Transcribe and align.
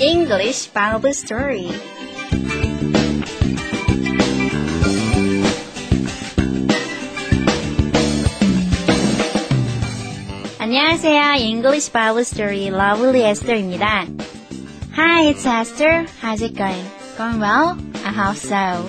English 0.00 0.68
Bible 0.72 1.12
Story. 1.12 1.68
안녕하세요. 10.58 11.34
English 11.36 11.92
Bible 11.92 12.22
Story 12.22 12.68
Lovely 12.68 13.24
Esther입니다. 13.24 14.06
Hi, 14.96 15.28
it's 15.28 15.44
Esther. 15.44 16.06
How's 16.22 16.40
it 16.40 16.56
going? 16.56 16.86
Going 17.18 17.38
well? 17.38 17.76
I 18.02 18.10
hope 18.10 18.38
so. 18.38 18.88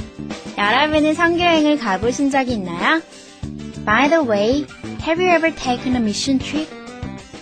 여러분은 0.58 1.14
성교행을 1.14 1.78
가보신 1.78 2.32
적이 2.32 2.54
있나요? 2.54 3.02
By 3.86 4.08
the 4.08 4.24
way, 4.24 4.66
have 5.02 5.20
you 5.22 5.30
ever 5.30 5.54
taken 5.54 5.98
a 5.98 6.00
mission 6.00 6.40
trip? 6.40 6.70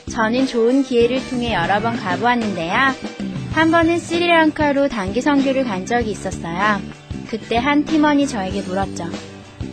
저는 0.09 0.47
좋은 0.47 0.81
기회를 0.81 1.23
통해 1.29 1.53
여러 1.53 1.79
번 1.79 1.97
가보았는데요. 1.97 3.28
한 3.51 3.71
번은 3.71 3.99
스리랑카로 3.99 4.87
단기 4.89 5.21
선교를 5.21 5.63
간 5.65 5.85
적이 5.85 6.11
있었어요. 6.11 6.81
그때 7.27 7.57
한 7.57 7.83
팀원이 7.85 8.27
저에게 8.27 8.61
물었죠. 8.61 9.05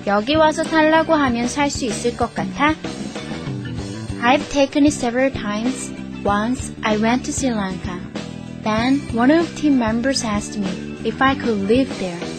여기 0.06 0.34
와서 0.34 0.64
살라고 0.64 1.14
하면 1.14 1.48
살 1.48 1.70
수 1.70 1.84
있을 1.84 2.16
것 2.16 2.34
같아? 2.34 2.74
I've 4.22 4.48
taken 4.50 4.84
it 4.84 4.94
several 4.94 5.32
times. 5.32 5.92
Once 6.24 6.72
I 6.82 6.96
went 6.96 7.24
to 7.24 7.30
Sri 7.32 7.52
Lanka. 7.52 7.98
Then 8.64 9.00
one 9.14 9.30
of 9.30 9.54
team 9.56 9.78
members 9.78 10.24
asked 10.24 10.58
me 10.58 10.66
if 11.04 11.22
I 11.22 11.36
could 11.36 11.68
live 11.68 11.88
there. 11.98 12.35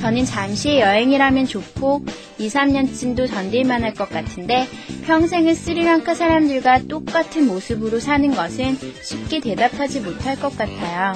저는 0.00 0.24
잠시의 0.24 0.80
여행이라면 0.80 1.46
좋고 1.46 2.04
2, 2.38 2.48
3년쯤도 2.48 3.28
견딜만 3.30 3.82
할 3.82 3.94
것 3.94 4.08
같은데 4.10 4.66
평생을 5.06 5.54
스리랑카 5.54 6.14
사람들과 6.14 6.82
똑같은 6.88 7.46
모습으로 7.46 7.98
사는 7.98 8.30
것은 8.30 8.78
쉽게 9.02 9.40
대답하지 9.40 10.00
못할 10.00 10.36
것 10.38 10.56
같아요. 10.56 11.14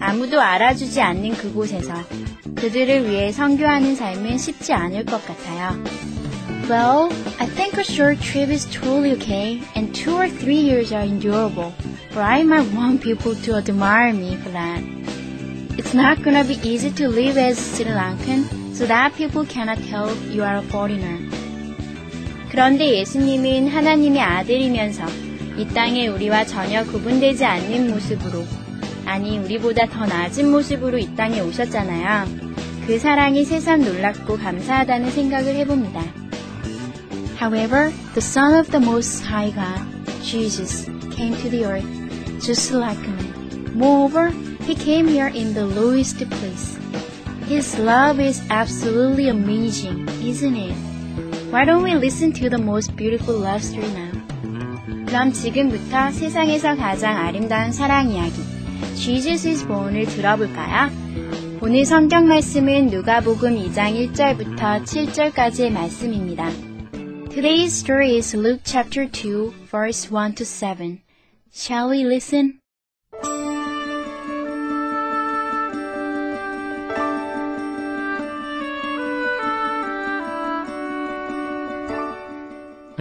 아무도 0.00 0.40
알아주지 0.40 1.00
않는 1.00 1.32
그곳에서 1.34 1.92
그들을 2.54 3.10
위해 3.10 3.32
선교하는 3.32 3.96
삶은 3.96 4.38
쉽지 4.38 4.72
않을 4.72 5.04
것 5.04 5.24
같아요. 5.26 5.82
Well, 6.68 7.08
I 7.40 7.46
think 7.48 7.78
a 7.78 7.84
short 7.84 8.20
trip 8.20 8.50
is 8.52 8.66
totally 8.70 9.12
okay, 9.14 9.60
and 9.74 9.92
two 9.92 10.14
or 10.14 10.28
three 10.28 10.60
years 10.60 10.92
are 10.94 11.02
endurable, 11.02 11.72
but 12.10 12.18
I 12.20 12.42
might 12.42 12.70
want 12.76 13.00
people 13.00 13.34
to 13.34 13.56
admire 13.56 14.12
me 14.12 14.36
for 14.36 14.52
that. 14.52 14.97
It's 15.78 15.94
not 15.94 16.24
gonna 16.24 16.42
be 16.42 16.58
easy 16.64 16.90
to 16.90 17.08
live 17.08 17.38
as 17.38 17.56
Sri 17.56 17.84
Lankan, 17.84 18.74
so 18.74 18.84
that 18.86 19.14
people 19.14 19.46
cannot 19.46 19.78
tell 19.88 20.10
you 20.28 20.42
are 20.42 20.58
a 20.58 20.62
foreigner. 20.62 21.18
그런데 22.50 22.98
예수님은 22.98 23.68
하나님의 23.68 24.20
아들이면서 24.20 25.04
이 25.56 25.68
땅에 25.68 26.08
우리와 26.08 26.44
전혀 26.46 26.82
구분되지 26.82 27.44
않는 27.44 27.92
모습으로, 27.92 28.44
아니, 29.06 29.38
우리보다 29.38 29.86
더 29.86 30.04
낮은 30.04 30.50
모습으로 30.50 30.98
이 30.98 31.14
땅에 31.14 31.40
오셨잖아요. 31.40 32.26
그 32.88 32.98
사랑이 32.98 33.44
새삼 33.44 33.82
놀랍고 33.82 34.36
감사하다는 34.36 35.12
생각을 35.12 35.54
해봅니다. 35.54 36.02
However, 37.40 37.92
the 38.14 38.18
Son 38.18 38.58
of 38.58 38.72
the 38.72 38.84
Most 38.84 39.24
High 39.24 39.54
God, 39.54 39.86
Jesus, 40.24 40.86
came 41.14 41.36
to 41.36 41.48
the 41.48 41.64
earth 41.66 41.86
just 42.40 42.74
like 42.74 43.00
man. 43.00 43.70
Moreover, 43.74 44.32
he 44.67 44.75
came 44.75 45.07
here 45.07 45.27
in 45.27 45.53
the 45.53 45.65
lowest 45.65 46.17
place. 46.29 46.77
His 47.47 47.77
love 47.77 48.19
is 48.19 48.41
absolutely 48.49 49.29
amazing, 49.29 50.07
isn't 50.23 50.55
it? 50.55 50.75
Why 51.51 51.65
don't 51.65 51.83
we 51.83 51.95
listen 51.95 52.31
to 52.33 52.49
the 52.49 52.57
most 52.57 52.95
beautiful 52.95 53.35
love 53.35 53.61
story 53.61 53.91
now? 53.93 54.11
그럼 55.05 55.31
지금부터 55.31 56.11
세상에서 56.11 56.75
가장 56.75 57.17
아름다운 57.17 57.71
사랑 57.71 58.09
이야기, 58.09 58.33
Jesus 58.95 59.47
is 59.47 59.67
Born을 59.67 60.05
들어볼까요? 60.07 60.89
오늘 61.61 61.85
성경 61.85 62.27
말씀은 62.27 62.87
누가복음 62.87 63.55
2장 63.55 63.93
1절부터 64.13 64.83
7절까지의 64.83 65.71
말씀입니다. 65.71 66.49
Today's 67.29 67.73
story 67.73 68.17
is 68.17 68.35
Luke 68.35 68.61
chapter 68.63 69.09
2, 69.09 69.53
verse 69.69 70.11
1 70.11 70.35
to 70.35 70.45
7. 70.45 71.01
Shall 71.53 71.89
we 71.91 72.03
listen? 72.03 72.56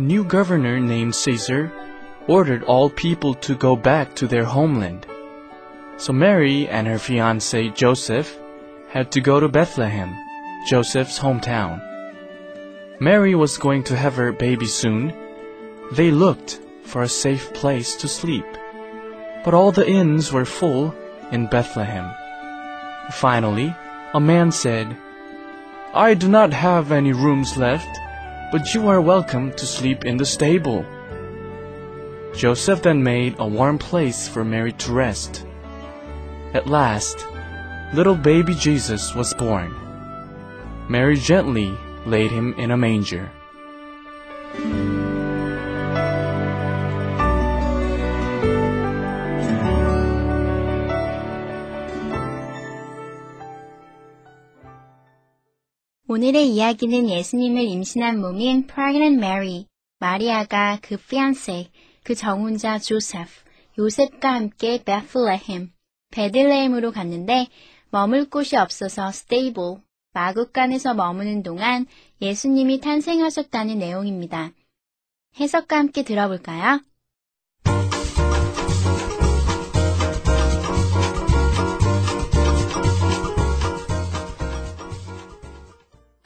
New 0.07 0.23
governor 0.23 0.79
named 0.79 1.13
Caesar 1.13 1.71
ordered 2.27 2.63
all 2.63 2.89
people 2.89 3.33
to 3.33 3.55
go 3.55 3.75
back 3.75 4.15
to 4.15 4.27
their 4.27 4.45
homeland. 4.45 5.05
So 5.97 6.13
Mary 6.13 6.67
and 6.67 6.87
her 6.87 6.99
fiance 6.99 7.69
Joseph 7.69 8.37
had 8.89 9.11
to 9.11 9.21
go 9.21 9.39
to 9.39 9.49
Bethlehem, 9.49 10.15
Joseph's 10.65 11.19
hometown. 11.19 11.81
Mary 12.99 13.35
was 13.35 13.57
going 13.57 13.83
to 13.83 13.97
have 13.97 14.15
her 14.15 14.31
baby 14.31 14.65
soon. 14.65 15.13
They 15.91 16.11
looked 16.11 16.59
for 16.83 17.01
a 17.01 17.09
safe 17.09 17.53
place 17.53 17.95
to 17.97 18.07
sleep, 18.07 18.45
but 19.43 19.53
all 19.53 19.71
the 19.71 19.87
inns 19.87 20.31
were 20.31 20.45
full 20.45 20.95
in 21.31 21.47
Bethlehem. 21.47 22.09
Finally, 23.11 23.75
a 24.13 24.19
man 24.19 24.51
said, 24.51 24.95
I 25.93 26.13
do 26.13 26.27
not 26.29 26.53
have 26.53 26.91
any 26.91 27.11
rooms 27.11 27.57
left, 27.57 27.89
but 28.49 28.73
you 28.73 28.87
are 28.87 29.01
welcome 29.01 29.51
to 29.51 29.65
sleep 29.65 30.05
in 30.05 30.15
the 30.15 30.25
stable. 30.25 30.85
Joseph 32.33 32.81
then 32.81 33.03
made 33.03 33.35
a 33.39 33.47
warm 33.47 33.77
place 33.77 34.27
for 34.27 34.45
Mary 34.45 34.71
to 34.73 34.93
rest. 34.93 35.45
At 36.53 36.67
last, 36.67 37.25
little 37.93 38.15
baby 38.15 38.55
Jesus 38.55 39.13
was 39.13 39.33
born. 39.33 39.75
Mary 40.87 41.17
gently 41.17 41.77
laid 42.05 42.31
him 42.31 42.53
in 42.57 42.71
a 42.71 42.77
manger. 42.77 43.29
오늘의 56.09 56.47
이야기는 56.55 57.09
예수님을 57.09 57.63
임신한 57.63 58.21
몸인 58.21 58.65
Pregnant 58.65 59.17
Mary, 59.17 59.65
마리아가 59.99 60.79
그 60.81 60.95
fiancé, 60.95 61.69
그 62.05 62.15
정혼자 62.15 62.79
조셉, 62.79 63.27
요셉과 63.77 64.33
함께 64.33 64.81
베틀레헴, 64.85 65.73
베들레헴으로 66.11 66.93
갔는데 66.93 67.47
머물 67.89 68.29
곳이 68.29 68.55
없어서 68.55 69.09
stable, 69.09 69.81
마국간에서 70.13 70.93
머무는 70.93 71.43
동안 71.43 71.85
예수님이 72.21 72.79
탄생하셨다는 72.79 73.77
내용입니다. 73.77 74.51
해석과 75.37 75.77
함께 75.77 76.03
들어볼까요? 76.03 76.79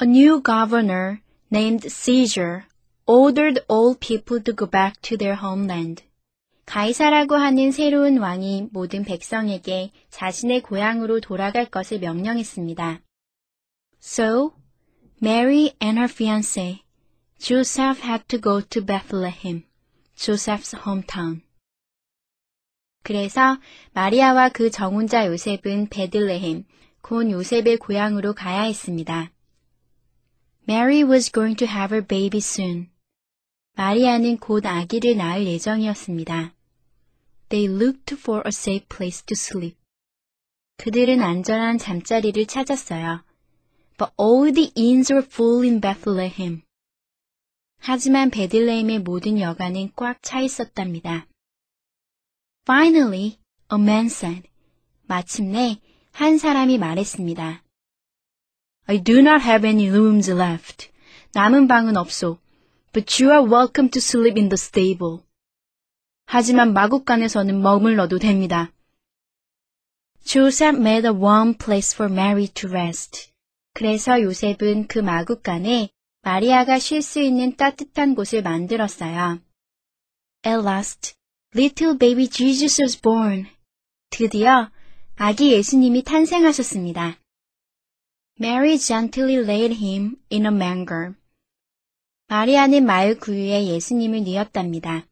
A 0.02 0.08
new 0.08 0.42
governor 0.42 1.22
named 1.52 1.84
Caesar 1.84 2.66
ordered 3.06 3.60
all 3.70 3.94
people 3.94 4.42
to 4.42 4.52
go 4.52 4.66
back 4.66 5.00
to 5.04 5.16
their 5.16 5.36
homeland. 5.36 6.02
가이사라고 6.66 7.36
하는 7.36 7.72
새로운 7.72 8.18
왕이 8.18 8.70
모든 8.72 9.04
백성에게 9.04 9.92
자신의 10.10 10.64
고향으로 10.64 11.20
돌아갈 11.20 11.66
것을 11.66 12.00
명령했습니다. 12.00 13.02
So, 14.02 14.54
Mary 15.22 15.74
and 15.80 16.00
her 16.00 16.12
fiancé, 16.12 16.80
Joseph 17.38 18.02
had 18.04 18.24
to 18.30 18.42
go 18.42 18.60
to 18.60 18.84
Bethlehem, 18.84 19.66
Joseph's 20.16 20.74
hometown. 20.84 21.44
그래서 23.04 23.60
마리아와 23.94 24.50
그 24.50 24.72
정혼자 24.72 25.28
요셉은 25.28 25.90
베들레헴, 25.90 26.66
곧 27.04 27.30
요셉의 27.30 27.78
고향으로 27.78 28.34
가야 28.34 28.64
했습니다. 28.64 29.30
Mary 30.69 31.03
was 31.05 31.31
going 31.31 31.57
to 31.57 31.67
have 31.67 31.95
her 31.95 32.07
baby 32.07 32.39
soon. 32.39 32.91
마리아는 33.75 34.39
곧 34.39 34.65
아기를 34.67 35.17
낳을 35.17 35.47
예정이었습니다. 35.47 36.55
They 37.49 37.73
looked 37.73 38.15
for 38.15 38.43
a 38.45 38.49
safe 38.49 38.87
place 38.89 39.25
to 39.27 39.35
sleep. 39.35 39.77
그들은 40.79 41.23
안전한 41.23 41.79
잠자리를 41.79 42.47
찾았어요. 42.47 43.25
But 43.99 44.13
all 44.21 44.53
the 44.53 44.73
inns 44.77 45.13
were 45.13 45.27
full 45.27 45.65
in 45.65 45.81
Bethlehem. 45.81 46.63
하지만 47.79 48.31
베들레헴의 48.31 49.01
모든 49.01 49.39
여관은 49.39 49.93
꽉 49.95 50.23
차 50.23 50.41
있었답니다. 50.41 51.27
Finally, 52.65 53.39
a 53.73 53.79
man 53.79 54.07
said. 54.07 54.49
마침내 55.03 55.81
한 56.13 56.39
사람이 56.39 56.79
말했습니다. 56.79 57.60
I 58.87 59.03
do 59.03 59.21
not 59.21 59.43
have 59.43 59.67
any 59.67 59.89
rooms 59.89 60.31
left. 60.31 60.91
남은 61.33 61.67
방은 61.69 61.97
없소. 61.97 62.39
But 62.93 63.23
you 63.23 63.33
are 63.33 63.45
welcome 63.45 63.91
to 63.91 63.99
sleep 63.99 64.39
in 64.39 64.49
the 64.49 64.55
stable. 64.55 65.25
하지만 66.27 66.73
마국간에서는 66.73 67.61
머물러도 67.61 68.19
됩니다. 68.19 68.73
Joseph 70.25 70.79
made 70.79 71.07
a 71.07 71.15
warm 71.15 71.55
place 71.55 71.95
for 71.95 72.13
Mary 72.13 72.49
to 72.49 72.71
rest. 72.71 73.31
그래서 73.75 74.21
요셉은 74.21 74.87
그 74.87 74.99
마국간에 74.99 75.91
마리아가 76.23 76.79
쉴 76.79 77.03
수 77.03 77.21
있는 77.21 77.57
따뜻한 77.57 78.15
곳을 78.15 78.43
만들었어요. 78.43 79.41
At 80.45 80.61
last, 80.67 81.15
little 81.55 81.97
baby 81.97 82.29
Jesus 82.29 82.83
was 82.83 83.01
born. 83.01 83.47
드디어 84.11 84.71
아기 85.17 85.53
예수님이 85.53 86.03
탄생하셨습니다. 86.03 87.19
Mary 88.39 88.77
gently 88.77 89.39
laid 89.39 89.73
him 89.73 90.17
in 90.31 90.45
a 90.45 90.53
manger. 90.53 91.15
마리아는 92.29 92.85
마을 92.85 93.19
구유에 93.19 93.67
예수님을 93.67 94.25
뉘었답니다. 94.25 95.07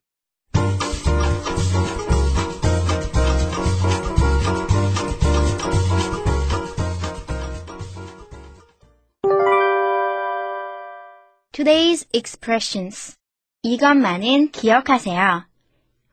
Today's 11.53 12.07
expressions. 12.13 13.17
이것만은 13.63 14.51
기억하세요. 14.51 15.47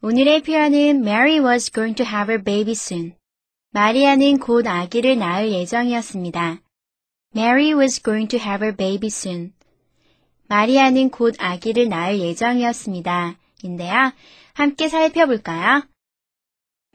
오늘의 0.02 0.44
표현은 0.44 1.02
Mary 1.02 1.40
was 1.40 1.70
going 1.70 1.96
to 1.96 2.06
have 2.06 2.32
her 2.32 2.42
baby 2.42 2.72
soon. 2.72 3.16
마리아는 3.72 4.38
곧 4.40 4.66
아기를 4.66 5.18
낳을 5.18 5.52
예정이었습니다. 5.52 6.62
Mary 7.37 7.75
was 7.75 7.99
going 7.99 8.29
to 8.29 8.39
have 8.39 8.63
her 8.63 8.75
baby 8.75 9.09
soon. 9.09 9.53
마리아는 10.49 11.11
곧 11.11 11.35
아기를 11.39 11.87
낳을 11.91 12.19
예정이었습니다. 12.19 13.37
인데요. 13.63 14.13
함께 14.55 14.89
살펴볼까요? 14.89 15.83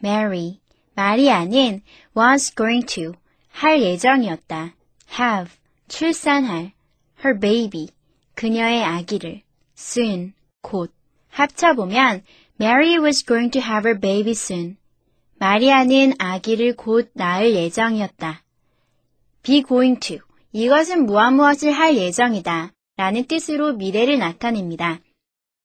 Mary, 0.04 0.60
마리아는 0.96 1.84
was 2.18 2.56
going 2.56 2.88
to, 2.88 3.14
할 3.52 3.84
예정이었다. 3.84 4.74
have, 5.20 5.52
출산할, 5.88 6.72
her 7.24 7.40
baby, 7.40 7.90
그녀의 8.34 8.84
아기를, 8.84 9.44
soon, 9.78 10.34
곧. 10.64 10.92
합쳐보면 11.30 12.24
Mary 12.60 12.98
was 12.98 13.24
going 13.24 13.52
to 13.52 13.62
have 13.62 13.88
her 13.88 14.00
baby 14.00 14.32
soon. 14.32 14.78
마리아는 15.36 16.16
아기를 16.18 16.78
곧 16.78 17.12
낳을 17.14 17.54
예정이었다. 17.54 18.42
be 19.44 19.62
going 19.62 20.00
to. 20.00 20.31
이것은 20.54 21.06
무엇 21.06 21.32
무엇을 21.32 21.72
할 21.72 21.96
예정이다. 21.96 22.72
라는 22.98 23.26
뜻으로 23.26 23.74
미래를 23.74 24.20
나타냅니다. 24.20 25.00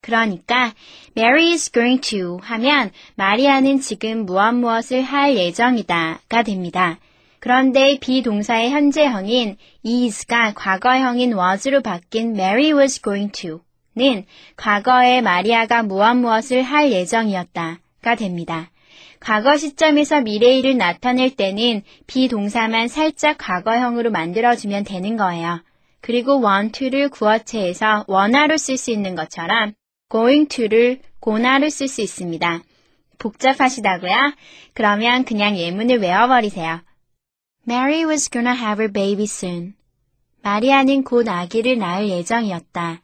그러니까 0.00 0.72
Mary 1.16 1.52
is 1.52 1.72
going 1.72 2.00
to 2.00 2.38
하면 2.40 2.92
마리아는 3.16 3.80
지금 3.80 4.24
무엇 4.24 4.52
무엇을 4.52 5.02
할 5.02 5.36
예정이다가 5.36 6.44
됩니다. 6.44 6.98
그런데 7.40 7.98
비동사의 7.98 8.70
현재형인 8.70 9.56
is가 9.84 10.54
과거형인 10.54 11.34
was로 11.36 11.82
바뀐 11.82 12.30
Mary 12.38 12.72
was 12.72 13.02
going 13.02 13.32
to는 13.32 14.24
과거에 14.56 15.20
마리아가 15.20 15.82
무엇 15.82 16.14
무엇을 16.14 16.62
할 16.62 16.92
예정이었다가 16.92 18.14
됩니다. 18.16 18.70
과거 19.20 19.56
시점에서 19.56 20.20
미래일을 20.20 20.76
나타낼 20.76 21.34
때는 21.34 21.82
비동사만 22.06 22.88
살짝 22.88 23.36
과거형으로 23.38 24.10
만들어주면 24.10 24.84
되는 24.84 25.16
거예요. 25.16 25.62
그리고 26.00 26.40
want 26.40 26.78
to를 26.78 27.08
구어체에서 27.08 28.04
원화로 28.06 28.56
쓸 28.56 28.76
수 28.76 28.90
있는 28.90 29.14
것처럼 29.14 29.74
going 30.10 30.48
to를 30.48 31.00
고나로 31.20 31.68
쓸 31.68 31.88
수 31.88 32.00
있습니다. 32.00 32.62
복잡하시다고요? 33.18 34.34
그러면 34.74 35.24
그냥 35.24 35.56
예문을 35.56 35.98
외워버리세요. 35.98 36.82
Mary 37.68 38.04
was 38.04 38.30
gonna 38.30 38.56
have 38.56 38.80
her 38.80 38.92
baby 38.92 39.24
soon. 39.24 39.74
마리아는 40.42 41.02
곧 41.02 41.28
아기를 41.28 41.78
낳을 41.78 42.08
예정이었다. 42.08 43.02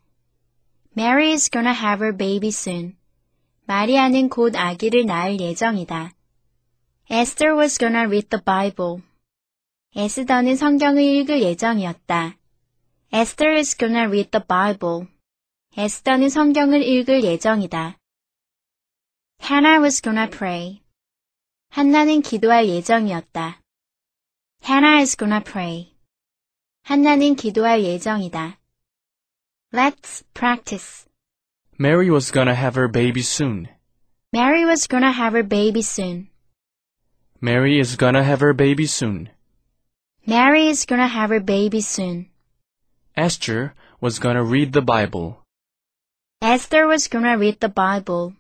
Mary 0.97 1.33
is 1.33 1.51
gonna 1.51 1.75
have 1.75 2.05
her 2.05 2.17
baby 2.17 2.49
soon. 2.49 2.95
마리아는 3.67 4.29
곧 4.29 4.57
아기를 4.57 5.07
낳을 5.07 5.41
예정이다. 5.41 6.13
Esther 7.11 7.57
was 7.57 7.79
gonna 7.79 8.07
read 8.07 8.29
the 8.29 8.43
Bible. 8.43 9.03
에스더는 9.95 10.57
성경을 10.57 11.03
읽을 11.03 11.43
예정이었다. 11.43 12.39
Esther 13.13 13.57
is 13.57 13.77
gonna 13.77 14.07
read 14.07 14.31
the 14.31 14.45
Bible. 14.47 15.07
에스더는 15.77 16.29
성경을 16.29 16.83
읽을 16.83 17.25
예정이다. 17.25 17.99
Hannah 19.43 19.83
was 19.83 20.03
gonna 20.03 20.29
pray. 20.31 20.83
한나는 21.69 22.23
기도할 22.23 22.69
예정이었다. 22.69 23.63
Hannah 24.65 25.01
is 25.01 25.17
gonna 25.17 25.43
pray. 25.43 25.95
한나는 26.83 27.37
기도할 27.37 27.85
예정이다. 27.85 28.59
Let's 29.73 30.25
practice. 30.35 31.12
Mary 31.83 32.11
was 32.11 32.31
gonna 32.31 32.55
have 32.55 32.77
her 32.77 32.87
baby 32.87 33.23
soon. 33.23 33.69
Mary 34.33 34.65
was 34.65 34.87
gonna 34.87 35.11
have 35.11 35.33
her 35.33 35.43
baby 35.43 35.83
soon. 35.83 36.29
Mary 37.41 37.81
is 37.81 37.97
gonna 37.97 38.23
have 38.23 38.39
her 38.39 38.55
baby 38.55 38.87
soon. 38.87 39.31
Mary 40.25 40.69
is 40.69 40.87
gonna 40.87 41.09
have 41.09 41.31
her 41.31 41.41
baby 41.41 41.81
soon. 41.81 42.31
Esther 43.17 43.75
was 44.01 44.21
gonna 44.21 44.45
read 44.45 44.73
the 44.73 44.81
Bible. 44.81 45.43
Esther 46.41 46.87
was 46.87 47.09
gonna 47.09 47.37
read 47.37 47.59
the 47.59 47.75
Bible. 47.85 48.35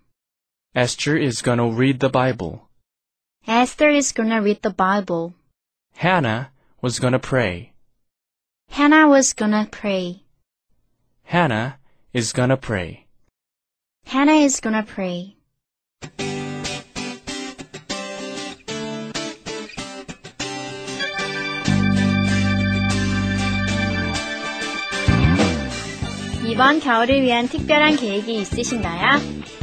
Esther 0.76 1.17
is 1.17 1.43
gonna 1.43 1.69
read 1.69 1.99
the 1.99 2.11
Bible. 2.11 2.69
Esther 3.49 3.90
is 3.90 4.12
gonna 4.12 4.40
read 4.40 4.62
the 4.62 4.76
Bible. 4.87 5.35
Hannah 5.97 6.52
was 6.81 7.00
gonna 7.00 7.19
pray. 7.19 7.73
Hannah 8.69 9.09
was 9.09 9.33
gonna 9.33 9.67
pray. 9.69 10.23
Hannah 11.25 11.81
is 12.12 12.33
gonna 12.33 12.57
pray. 12.57 13.02
Hannah 14.06 14.44
is 14.44 14.61
gonna 14.61 14.82
pray. 14.82 15.37
이번 26.44 26.80
겨울을 26.80 27.23
위한 27.23 27.49
특별한 27.49 27.97
계획이 27.97 28.35
있으신가요? 28.40 29.21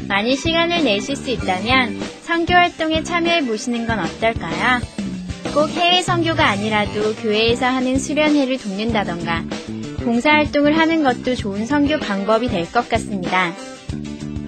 만일 0.07 0.37
시간을 0.37 0.83
내실 0.83 1.15
수 1.15 1.29
있다면 1.29 1.99
선교 2.23 2.53
활동에 2.53 3.03
참여해 3.03 3.45
보시는 3.45 3.85
건 3.85 3.99
어떨까요? 3.99 4.79
꼭 5.53 5.69
해외 5.69 6.01
선교가 6.01 6.47
아니라도 6.47 7.13
교회에서 7.15 7.65
하는 7.65 7.99
수련회를 7.99 8.57
돕는다던가 8.57 9.43
봉사활동을 10.03 10.77
하는 10.77 11.03
것도 11.03 11.35
좋은 11.35 11.65
선교 11.65 11.99
방법이 11.99 12.47
될 12.47 12.65
것 12.71 12.87
같습니다. 12.89 13.53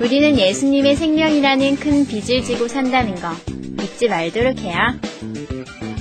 우리는 0.00 0.38
예수님의 0.38 0.96
생명이라는 0.96 1.76
큰 1.76 2.06
빚을 2.06 2.42
지고 2.42 2.68
산다는 2.68 3.14
거 3.16 3.32
잊지 3.82 4.08
말도록 4.08 4.58
해요. 4.58 4.76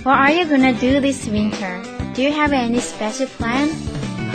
What 0.05 0.19
are 0.19 0.33
you 0.33 0.47
gonna 0.47 0.73
do 0.73 1.01
this 1.01 1.29
winter? 1.29 1.81
Do 2.13 2.23
you 2.23 2.31
have 2.31 2.53
any 2.53 2.77
special 2.77 3.27
plan? 3.37 3.69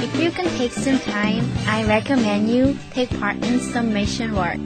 If 0.02 0.18
you 0.20 0.30
can 0.30 0.48
take 0.56 0.72
some 0.72 0.98
time, 1.00 1.44
I 1.68 1.84
recommend 1.84 2.50
you 2.50 2.76
take 2.92 3.10
part 3.20 3.36
in 3.46 3.60
some 3.60 3.92
mission 3.92 4.34
work. 4.34 4.58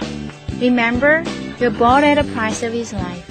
Remember, 0.61 1.23
you're 1.59 1.71
bought 1.71 2.05
at 2.05 2.23
the 2.23 2.33
price 2.33 2.63
of 2.63 2.73
His 2.73 2.95
life. 2.95 3.25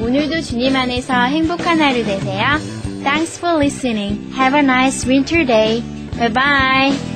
오늘도 0.00 0.42
주님 0.42 0.76
안에서 0.76 1.14
행복한 1.24 1.80
하루 1.80 2.04
되세요. 2.04 2.58
Thanks 3.02 3.38
for 3.38 3.56
listening. 3.56 4.32
Have 4.34 4.54
a 4.58 4.62
nice 4.62 5.06
winter 5.06 5.44
day. 5.44 5.82
Bye 6.18 6.32
bye. 6.32 7.11